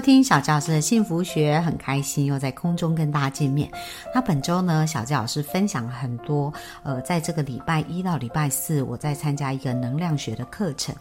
[0.00, 3.70] 收听小教师的幸福学，很开心又在空中跟大家见面。
[4.14, 6.50] 那本周呢，小教师分享了很多，
[6.82, 10.94] 呃，在这个礼拜一到礼拜四，我在参加一个能量学的课程。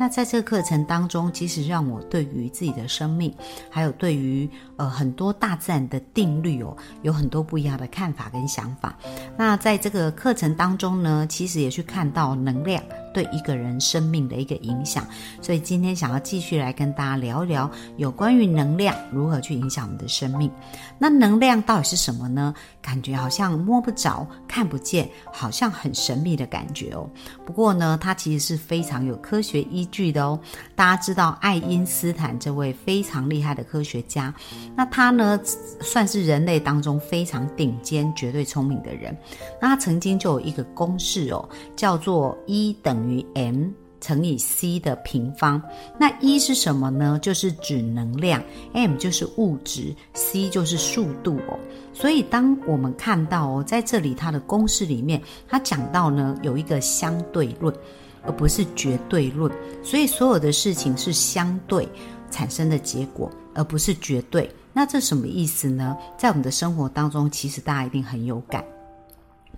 [0.00, 3.30] 那在这个课程当中，其实让我对于自己的生命，
[3.68, 8.96] 还有对于呃很多大自然的定律哦，有很多不一样的看法跟想法。
[9.36, 12.82] 那在这个课程当中呢，其实也去看到能量。
[13.16, 15.06] 对一个人生命的一个影响，
[15.40, 20.50] 所以今天想要继续来跟大家聊一聊有关于能量如何去影响我们的生命。
[20.98, 22.54] 那能量到底是什么呢？
[22.82, 27.08] 感觉好像摸不着、看不见，好像很神秘的感觉哦。
[27.46, 30.38] 不过呢，它其实是非常有科学依据的哦。
[30.74, 34.32] 大家知道爱因斯坦这位非常厉害的科学家，
[34.76, 35.40] 那他呢
[35.80, 39.16] 算是人类当中非常顶尖、绝对聪明的人。
[39.58, 43.05] 那他曾经就有一个公式哦，叫做一等。
[43.08, 43.68] 于 m
[43.98, 45.60] 乘以 c 的平方，
[45.98, 47.18] 那一是什么呢？
[47.20, 48.40] 就是指能量
[48.74, 51.58] ，m 就是物质，c 就是速度哦。
[51.94, 57.74] 所以当我们看到哦，在这里它的公式里面，它讲到呢有一个相对论，
[58.22, 59.50] 而不是绝对论。
[59.82, 61.88] 所以所有的事情是相对
[62.30, 64.48] 产生的结果，而不是绝对。
[64.74, 65.96] 那这什么意思呢？
[66.18, 68.62] 在我们的生活当中，其实大家一定很有感。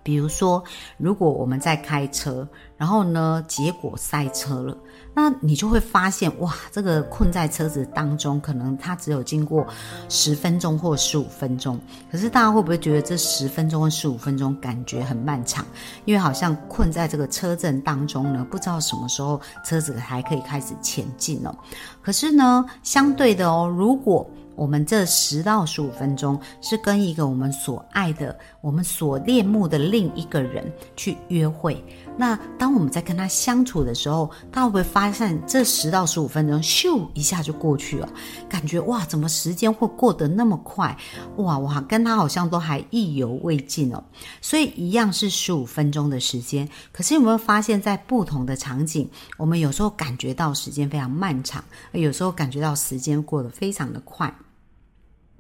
[0.03, 0.63] 比如说，
[0.97, 2.47] 如果我们在开车，
[2.77, 4.77] 然后呢，结果塞车了，
[5.13, 9.67] 那你就会发现，哇，这个困在车子当中，可能它只有经过
[10.09, 11.79] 十分钟或十五分钟。
[12.11, 15.67] 可是大家会不会觉得这十分钟或十五分钟感觉很漫长？
[16.05, 21.55] 因为好像困在这个车阵当中呢，不知道什么时候车子还可以开始前进哦。
[22.01, 31.83] 可是呢，相对的哦，如果我们这十到十五分钟是跟一个我们所爱的、我们所恋慕的另一个人去约会。
[32.17, 38.09] 那当我们在跟他相处的时候，他会不会发现这十到十五分钟咻一下就过去了？
[38.49, 40.97] 感觉哇，怎么时间会过得那么快？
[41.37, 44.03] 哇哇，跟他好像都还意犹未尽哦。
[44.41, 54.35] 所以一样是十五分钟的时间，可是有没有发现，在不同的场景，我们有时候感觉到时间非常漫长，有时候感觉到时间过得非常的快。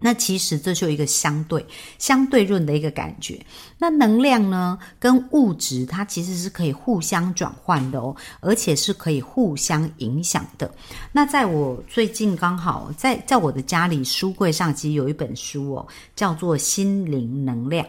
[0.00, 1.64] 那其实这就一个相对
[1.98, 3.38] 相对论的一个感觉。
[3.78, 10.72] 那能量呢，跟物质它其实是可以互相转换的哦，而且是可以互相影响的。
[11.12, 17.84] 那在我最近刚好在在我的家里书柜上，其实有一本书哦，叫做《心灵能量》。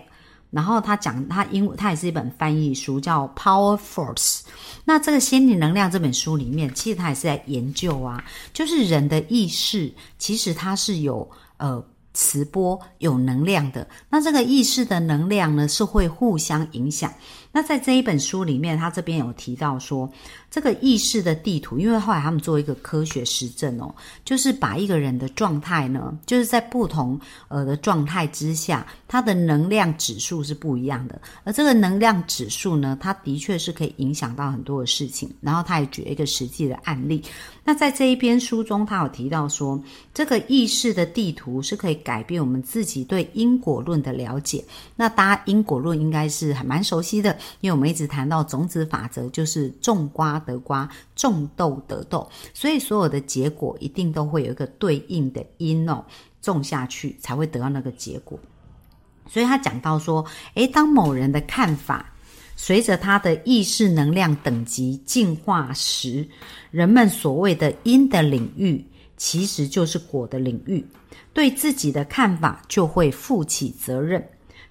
[0.49, 4.15] 然后他讲他因为它也是一本翻译书，叫《Power Force》。
[4.83, 11.83] 那这个《心灵能量》这本书里面，其实他也是在研究啊，就是人的意识其实它是有呃。
[12.21, 17.13] 磁波有能量的，那这个意识的能量呢，是会互相影响。
[17.51, 20.07] 那在这一本书里面，他这边有提到说，
[20.51, 23.93] 这个意识的地图，因为后来他们做一个科学实证哦，
[24.23, 31.19] 就是把一个人的状态呢，就是在不同呃的状态之下，他的能量指数是不一样的。
[31.43, 35.27] 而这个能量指数呢，它的确是可以影响到很多的事情。
[35.41, 37.23] 然后他也举了一个实际的案例。
[37.63, 39.81] 那在这一篇书中，他有提到说，
[40.13, 44.63] 这个意识的地图是可以改变我们自己对因果论的了解。
[44.95, 47.35] 那大家因果论应该是还蛮熟悉的。
[47.61, 56.03] 因为我们一直谈到种子法则，就是种瓜得瓜，种豆得豆，所以所有的结果一定都会有一个对应的因哦，
[56.41, 58.39] 种下去才会得到那个结果。
[59.27, 62.11] 所以他讲到说，诶，当某人的看法
[62.55, 66.27] 随着他的意识能量等级进化时，
[66.71, 68.83] 人们所谓的因的领域，
[69.17, 70.85] 其实就是果的领域，
[71.31, 74.27] 对自己的看法就会负起责任。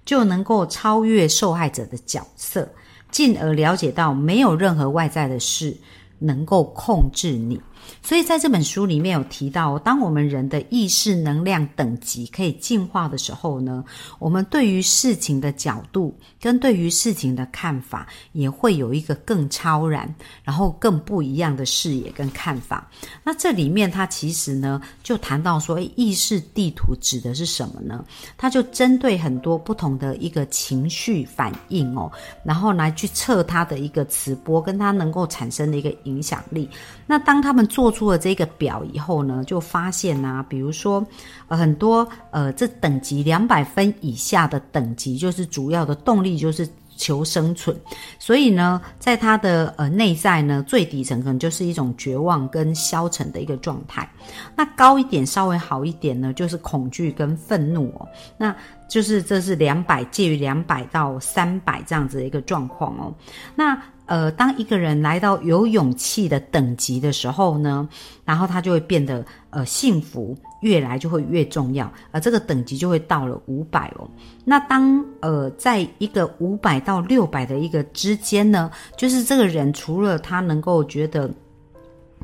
[0.08, 2.66] 就能够超越受害者的角色，
[3.10, 5.76] 进而了解到没有任何外在的事
[6.18, 7.60] 能够控制你。
[8.02, 13.84] 所以在这本书里面有提到，当我们人的意识能量等级可以进化的时候呢，
[14.18, 22.88] 我们对于事情的角度跟对于事情的看法也会有一个更超然，然后更不一样的视野跟看法。
[23.22, 28.04] 那这里面它其实呢，就谈到说，意识地图指的是什么呢？
[28.36, 32.10] 它就针对很多不同的一个情绪反应哦，
[32.42, 36.68] 然后来去测它的一个磁波，跟它能够产生的一个影响力。
[37.06, 41.06] 那当他们做出了这个表以后呢，就发现啊，比如说，
[41.46, 47.76] 呃，很多呃，这等级两百分以下的等级，就是主要的动力就是求生存。
[48.18, 54.08] 所以呢，在他的呃内在呢，最底层可能就是一种绝望跟消沉的一个状态。
[54.56, 58.08] 那高一点，稍微好一点呢，就是恐惧跟愤怒哦。
[58.36, 58.54] 那
[58.88, 63.14] 就是这是两百，介于两百到三百这样子的一个状况哦。
[63.54, 67.88] 那呃，当一个人来到有勇气的等级的时候呢，
[68.24, 74.08] 然后他就会变得呃幸福，越来就会越重要，而这个等级就会到了五百哦。
[74.44, 81.30] 那当呃在一个五百到六百的一个之间呢，就是这个人除了他能够觉得。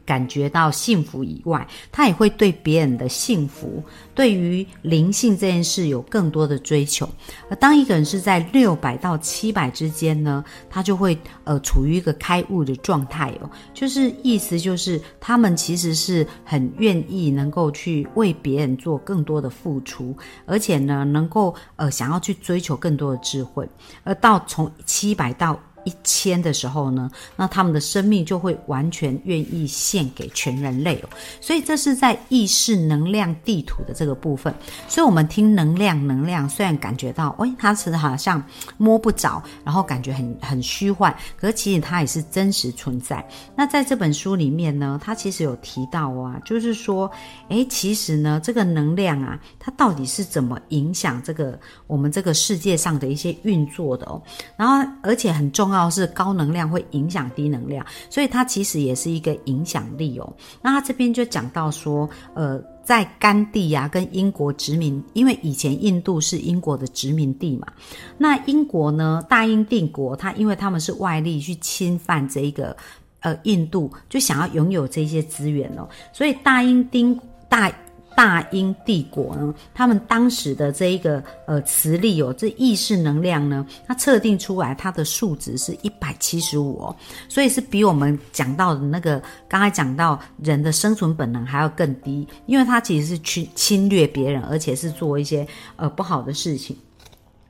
[0.05, 3.83] 感觉到幸福以外，他也会对别人的幸福、
[4.15, 7.09] 对于灵性这件事有更多的追求。
[7.49, 20.17] 而当一个人是在六百到七百之间呢，他就会呃处于一个开悟的状态哦，就是意思就是他们其实是很愿意能够去为别人做更多的付出，
[20.47, 23.69] 而且呢能够呃想要去追求更多的智慧。
[24.03, 31.09] 而到从七百到一千的时候呢，那他们的生命就会完全愿意献给全人类哦。
[31.41, 34.53] 所以这是在意识能量地图的这个部分。
[34.89, 38.43] 所以我们听能量，能量虽然感觉到，哎，它是好像
[38.79, 43.23] 摸不着，然后感觉很很虚幻，可是其实它也是真实存在。
[43.55, 47.11] 那在这本书里面呢，它其实有提到啊，就是说，
[47.51, 54.23] 哎，其实呢，这个能量啊，它到底是怎么影响这个我们这个世界上的一些运作的哦。
[54.57, 55.74] 然后而且很重要。
[55.91, 60.33] 是高能量会影响低能量，所以它其实也是一个影响力哦。
[60.63, 67.67] 那他这边就讲到说，呃，在甘地呀跟英国殖民，因为以前印度是英国的殖民地嘛，
[68.19, 72.77] 那英国呢，大英帝国，它因为他们是外力去侵犯这一个
[73.21, 77.19] 呃印度，就想要拥有这些资源哦，所以大英丁
[77.49, 77.73] 大。
[78.17, 86.97] 大英帝国呢，他们当时的这一个呃磁力哦，这意识能量呢，它测定出来它的数值是一百七十五哦，
[87.29, 95.47] 所以是比我们讲到的那个刚才讲到人的生存本能还要更低，因为它其实是去侵略别人，而且是做一些
[95.77, 96.77] 呃不好的事情。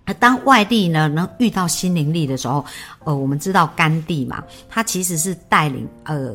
[0.06, 2.64] 那当外地呢能遇到心灵力的时候，
[3.04, 6.34] 呃，我们知道甘地嘛，他其实是带领呃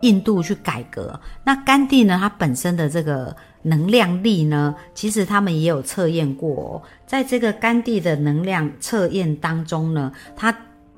[0.00, 1.18] 印度去改革。
[1.44, 3.36] 那甘地呢，他本身的这个。
[3.68, 4.74] 能量力呢？
[4.94, 10.56] 其实他们也有测验过，哦在这个甘地的能量测验当中呢，它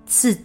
[0.08, 0.36] 是。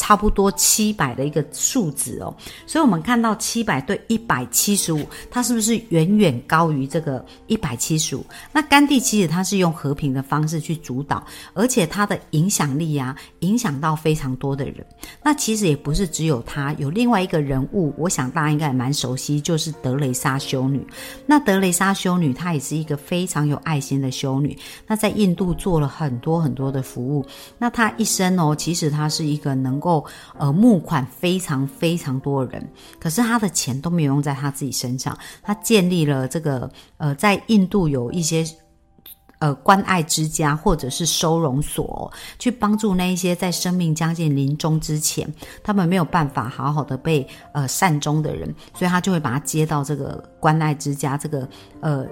[0.00, 2.34] 差不多七百的一个数值哦，
[2.66, 8.24] 所以我们看到七百对一百七十五，它是不是远远高于这个一百七十五？
[8.50, 14.76] 那甘地其实他是用和平的方式去主导，而且他的影响力啊，影响到非常多的人。
[15.22, 20.82] 那其实也不是只有他，有另外一个人物，我想大家应该也蛮熟悉，就是德雷莎修女。
[21.26, 27.26] 那德雷莎修女她也是一个非常有爱心的修女，那在印度做了很多很多的服务。
[27.58, 29.89] 那她一生哦，其实她是一个能够。
[30.38, 32.62] 呃，募款非常非常多人，
[32.98, 35.16] 可是他的钱都没有用在他自己身上。
[35.42, 38.44] 他建立了这个呃，在印度有一些
[39.38, 45.32] 呃关爱之家或者是收容所，去帮助那一些在生命将近临终之前，
[45.64, 51.48] 他们没有办法好好的被呃善终的人，所以他就会把他接到这个关爱之家这个
[51.80, 52.06] 呃。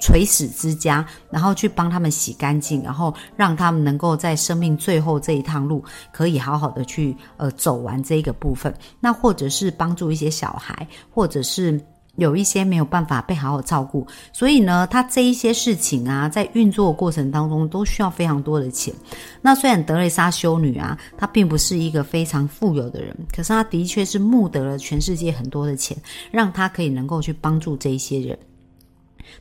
[0.00, 8.74] 垂死之家，然后去帮他们洗干净，然后让他们能够在生命最后这一趟路，可以好好的去呃走完这一个部分。
[8.98, 11.80] 那或者是帮助一些小孩，或者是
[12.16, 18.92] 有一些没有办法被好好照顾，所以呢，他这一些事情啊，在运作过程当中都需要非常多的钱。
[19.40, 25.96] 那虽然德蕾莎修女啊，她并不是一个非常富有的人，可是她的确是募得了全世界很多的钱，
[26.30, 28.38] 让她可以能够去帮助这一些人。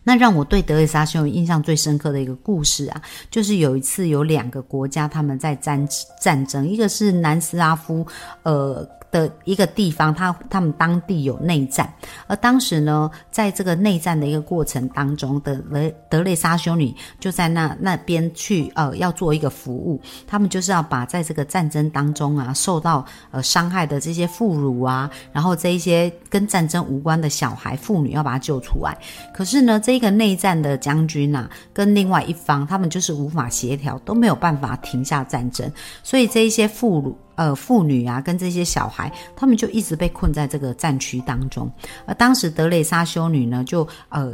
[0.04, 5.88] 那让我对德蕾莎修女印象最深刻的一个故事啊，就是有一次有两个国家他们在战
[6.22, 8.06] 战争，一个是南斯拉夫，
[8.44, 8.88] 呃。
[9.12, 11.92] 的一个地方，他他们当地有内战，
[12.28, 28.96] 而当时呢，在这个内战的一个过程当中，德雷德蕾莎修女就在那那边去呃要做一个服务，他们就是要把在这个战争当中啊受到呃伤害的这些妇孺啊，然后这一些跟战争无关的小孩妇女要把他救出来。
[29.34, 35.72] 可是呢，这个内战的将军呐，跟另外一方他们就是无法协调，都没有办法停下战争，
[36.04, 37.14] 所以这一些妇孺。
[37.40, 41.72] 呃，妇女啊，跟这些小孩，他们就一直被困在这个战区当中。
[42.06, 44.34] 而当时德蕾莎修女呢，就呃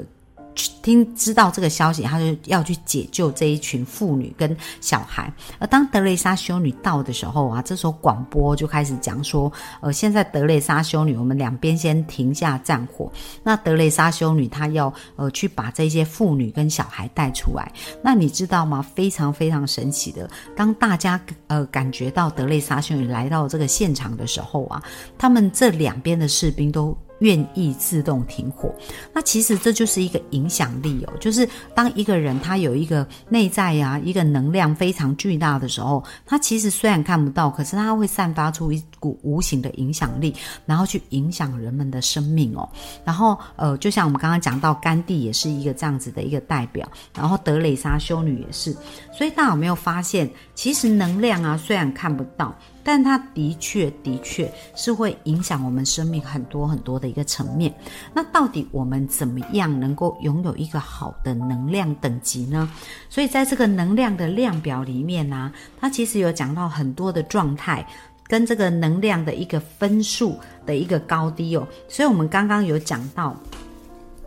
[0.82, 5.32] 听知道这个消息，他就要去解救这一群妇女跟小孩。
[5.60, 13.12] 而当德蕾莎修女到的时候啊，这时候广播就开始讲说，呃，现在德蕾莎修女，我们两边先停下战火。
[13.44, 17.72] 那德蕾莎修女她要呃去把这些妇女跟小孩带出来。
[18.02, 18.82] 那你知道吗？
[18.82, 24.82] 非常非常神奇的，当大家呃感觉到德蕾莎修女来到这个现场的时候啊，
[25.18, 26.98] 他们这两边的士兵都。
[27.20, 28.74] 愿意自动停火，
[29.14, 31.14] 那其实这就是一个影响力哦。
[31.20, 42.68] 就是当一个人他有一个内在呀，一个能量非常巨大的时候，他其实虽然看不到，可是他会散发出一股无形的影响力，然后去影响人们的生命哦。
[43.04, 48.76] 然后呃，就像我们刚刚讲到，甘地也是一个这样子的一个代表，然后德蕾莎修女也是。
[49.14, 52.54] 所以大家有没有发现，其实能量啊，虽然看不到。
[52.88, 57.74] 但它的确的确是会影响我们生命很多很多的一个层面。
[58.14, 62.70] 那到底我们怎么样能够拥有一个好的能量等级呢？
[63.10, 65.52] 所以在这个能量的量表里面呢，
[65.82, 67.84] 它其实有讲到很多的状态
[68.28, 71.68] 跟这个能量的一个分数的一个高低哦。
[71.90, 73.36] 所以我们刚刚有讲到，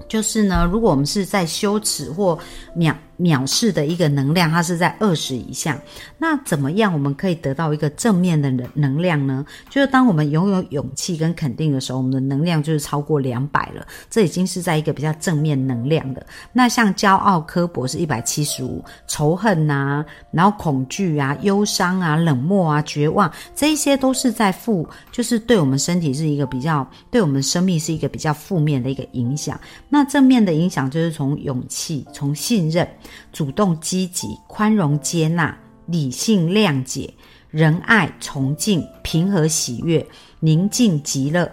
[0.09, 2.37] 就是呢，如果我们是在羞耻或
[2.75, 2.93] 秒。
[3.19, 5.79] 藐视的一个能量，它是在二十以下。
[6.19, 9.45] 那怎么样我们可以得到一个正面的能能量呢？
[9.69, 13.87] 就是当我们拥有勇气跟肯定的时候，我们的能量就是超过两百了。
[14.09, 16.25] 这已经是在一个比较正面能量的。
[16.53, 29.59] 那像骄傲、刻薄是一百七十五，仇恨呐，然后恐惧啊、忧伤啊、冷漠啊、绝望，这一些都是在负，就是对我们身体是一个比较，对我们生命是一个比较负面的一个影响。
[29.89, 32.89] 那正面的影响就是从勇气、从信任。
[33.33, 37.13] 主动积极、宽容接纳、理性谅解、
[37.51, 40.07] 仁爱崇敬、平和喜悦、
[40.41, 41.51] 宁静极乐、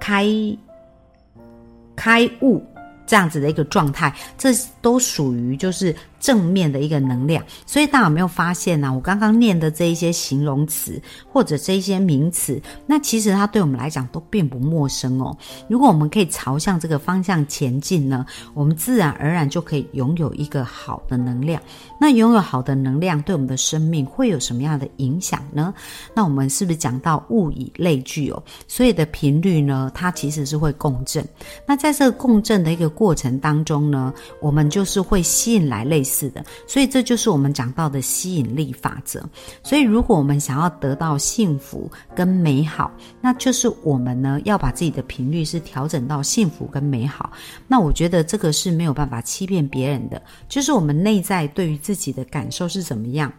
[0.00, 0.26] 开
[1.96, 2.64] 开悟
[3.06, 4.50] 这样子的一个状态，这
[4.80, 5.94] 都属于就是。
[6.20, 8.92] 正面的一个能量，所以大家有没有发现呢？
[8.92, 11.00] 我刚刚念的这一些形容词
[11.32, 15.36] 或者这一些名词，那其实它对我们来讲都并不陌生哦。
[15.68, 21.62] 如果我们可以朝向这个方向前进呢，我们自然而然就可以拥有一个好的能量。
[22.00, 25.72] 那拥有好的能量对我们的生命会有什么样的影响呢？
[26.14, 28.42] 那我们是不是讲到物以类聚哦？
[28.66, 31.24] 所以的频率呢，它其实是会共振。
[31.64, 36.02] 那在这个共振的一个过程当中呢，我们就是会吸引来类。
[36.08, 39.22] 似的，所以这就是我们讲到的吸引力法则。
[39.62, 47.30] 所以，如果我们想要得到幸福跟美好，那就是我们呢要把自己的频率是调整到幸福跟美好。
[47.66, 53.30] 那我觉得这个是没有办法欺骗别人的，就是我们内在对于自己的感受是怎么样。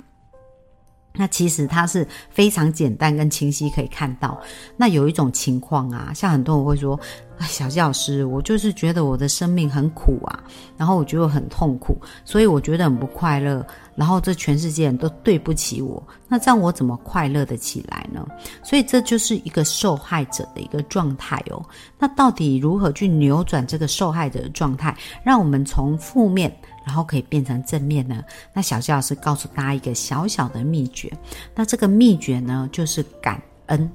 [1.14, 4.40] 那其实它是非常简单跟清晰可以看到。
[4.78, 6.98] 那有一种情况啊，像很多人会说。
[7.46, 10.44] 小纪老师，我就是觉得我的生命很苦啊，
[10.78, 13.66] 然后我觉得很痛苦，所以我觉得很不快乐，
[13.96, 18.28] 然后这全世界人都对不起我，那这样我怎么快乐的起来呢？
[18.64, 21.64] 所以这就是一个受害者的一个状态哦。
[21.98, 26.54] 那到底如何去扭转这个受害者的状态，让我们从负面
[26.86, 28.24] 然后可以变成正面呢？
[28.54, 31.12] 那小纪老师告诉大家一个小小的秘诀，
[31.56, 33.90] 那这个秘诀呢，就是感恩。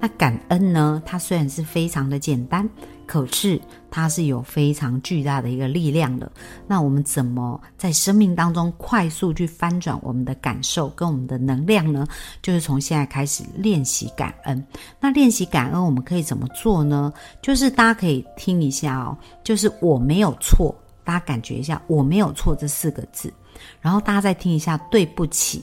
[0.00, 1.02] 那感恩呢？
[1.04, 2.68] 它虽然是非常的简单，
[3.04, 6.30] 可是它是有非常巨大的一个力量的。
[6.68, 12.06] 那我们怎么在生命当中快速去翻转我们的感受跟我们的能量呢？
[12.40, 14.64] 就是从现在开始练习感恩。
[15.00, 17.12] 那练习感恩，我们可以怎么做呢？
[17.42, 23.32] 就是大家可以听一下哦，就是我没有错，大家感觉一下我没有错这四个字，
[23.80, 25.60] 然后大家再听一下对不起，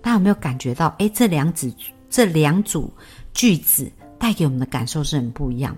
[0.00, 0.94] 大家有没有感觉到？
[1.00, 1.68] 哎，这两组
[2.08, 2.88] 这两组。
[3.32, 5.76] 句子带给我们的感受是很不一样。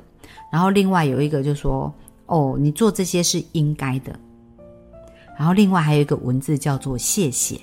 [0.51, 1.93] 然后另外有一个就说
[2.27, 4.19] ：“哦，你做这些是应该的。”
[5.39, 7.61] 然后另外还有一个文字叫做“谢谢”。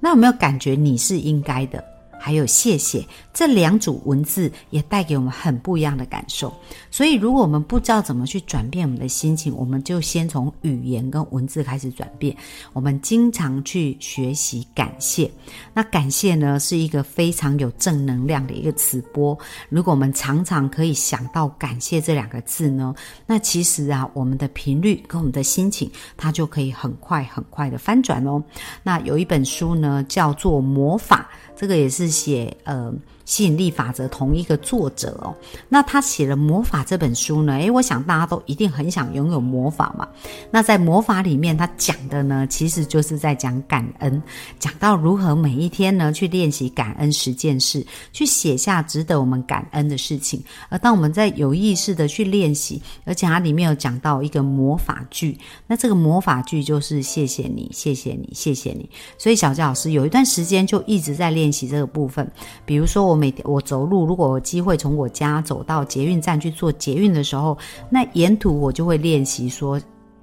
[0.00, 1.84] 那有没有感觉你是应该的？
[2.22, 6.52] 还有谢谢这两组文字也带给我们很不一样的感受，
[6.90, 12.36] 所以如果我们不知道怎么去转变我们的心情，我们就先从语言跟文字开始转变。
[12.74, 15.30] 我们经常去学习感谢，
[15.72, 19.36] 那感谢呢是一个非常有正能量的一个词波。
[19.70, 22.94] 如果我们常常可以想到感谢这两个字呢，
[23.26, 28.42] 那其实啊，我们的频率跟我们的心情，它就可以很快很快的翻转哦。
[28.82, 31.30] 那有一本书呢，叫做魔法。
[31.56, 32.92] 这个也是写呃
[33.24, 35.32] 吸引力法则同一个作者哦。
[35.68, 37.52] 那他写了魔法这本书呢？
[37.54, 40.08] 诶，我想大家都一定很想拥有魔法嘛。
[40.50, 44.20] 那在魔法里面，他讲的呢，其实就是在讲感恩，
[44.58, 50.42] 讲到如何每一天呢去练习感恩十件事，去写下值得我们感恩的事情。
[50.68, 55.38] 而当我们在有意识的去练习，而且它里面有讲到一个魔法句，
[55.68, 58.90] 那这个魔法句就是谢谢你，谢谢你，谢谢你。
[59.16, 62.26] 所以小佳老师有一段时间就一直在练习这个部部分。
[62.64, 67.56] 比如说我每天我走路，如果有机会从我家走到捷运站去做捷运的时候，
[67.90, 69.80] 那沿途我就会练习说。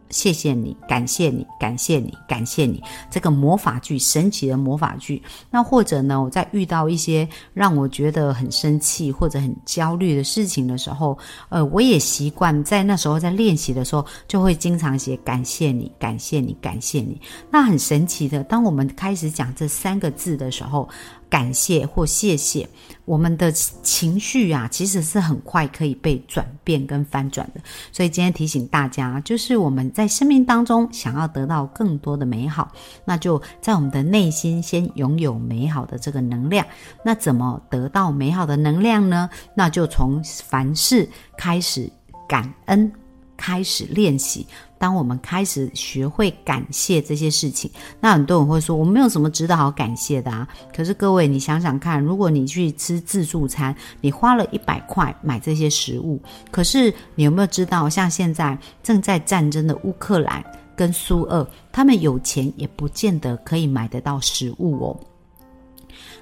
[0.09, 2.81] 谢谢你，感谢你，感谢你，感谢你。
[3.11, 5.21] 这个魔法句，神奇的魔法句。
[5.51, 11.17] 那或者呢，我在遇到一些让我觉得很生气或者很焦虑的事情的时候，
[11.49, 17.19] 呃，我也习惯在那时候在练习的时候，就会经常写感谢你，感谢你，感谢你。
[17.51, 20.87] 那很神奇的，当我们开始讲这三个字的时候。
[21.29, 22.67] 感谢或谢谢，
[23.05, 27.61] 我们的情绪啊，其实是很快可以被转变跟翻转的。
[27.91, 32.71] 所以今天提醒大家，就是我们在生命当中想要得到更多的美好，
[33.05, 36.65] 那就在我们的内心先拥有美好的这个能量。
[37.03, 39.29] 那怎么得到美好的能量呢？
[39.53, 41.07] 那就从凡事
[41.37, 41.91] 开始
[42.27, 42.91] 感恩。
[43.37, 44.45] 开始练习。
[44.79, 64.99] 当我们开始学会感谢这些事情，那很多人会说：“我没有什么值得好感谢的啊。”可是各位，你想想看，如果你去吃自助餐，你花了一百块买这些食物，可是你有没有知道，像现在正在战争的乌克兰跟苏俄，他们有钱也不见得可以买得到食物哦。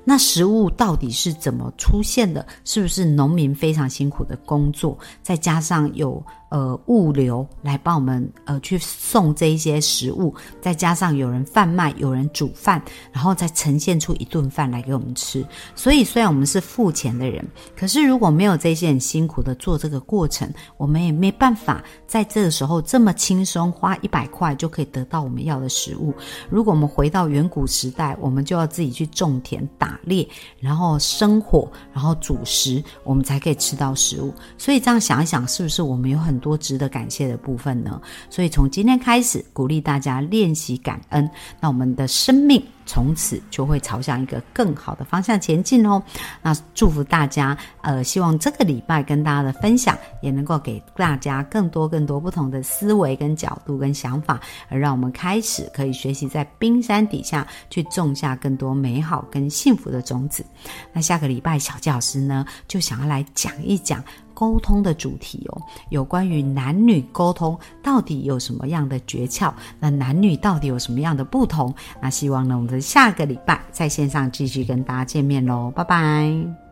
[0.08, 2.46] 那食物到底是怎么出现的？
[2.64, 6.24] 是不是农民非常辛苦的工作，再加上有？
[6.56, 12.82] 呃，物流来帮我们呃去送这一些食物，再加上有人贩卖，有人煮饭，
[13.12, 15.46] 然后再呈现出一顿饭来给我们吃。
[15.76, 17.46] 所以虽然我们是付钱的人，
[17.76, 26.14] 可是如果没有这些很辛苦的做这个过程，我们也没办法在这个时候这么轻松花一百块就可以得到我们要的食物。
[26.50, 30.26] 如果我们回到远古时代，我们就要自己去种田、打猎，
[30.62, 34.34] 然后生火，然后煮食，我们才可以吃到食物。
[34.58, 38.00] 所以这样想一想，是不是我们有很很多值得感谢的部分呢，
[38.30, 41.28] 所以从今天开始鼓励大家练习感恩，
[41.60, 46.00] 那我们的生命从此就会朝向一个更好的方向前进哦。
[46.44, 60.46] 那祝福大家，呃，希望这个礼拜跟大家的分享也能够给大家更多更多不同的思维跟角度跟想法，而让我们开始可以学习在冰山底下去种下更多美好跟幸福的种子。
[60.94, 64.04] 那下个礼拜小教师呢，就想要来讲一讲。
[64.36, 69.52] 沟通的主题哦，有关于男女沟通到底有什么样的诀窍？
[69.80, 71.74] 那男女到底有什么样的不同？
[72.00, 76.65] 那希望呢，我们下个礼拜在线上继续跟大家见面喽，拜拜。